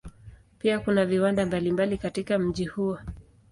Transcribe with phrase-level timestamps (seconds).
[0.59, 2.97] Pia kuna viwanda mbalimbali katika mji huo.